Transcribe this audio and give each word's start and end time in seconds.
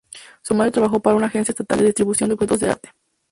Su 0.41 0.55
madre 0.55 0.71
trabajó 0.71 0.99
para 0.99 1.15
una 1.15 1.27
agencia 1.27 1.51
estatal 1.51 1.77
de 1.77 1.85
distribución 1.85 2.27
de 2.27 2.33
objetos 2.33 2.59
de 2.59 2.69
arte. 2.71 2.89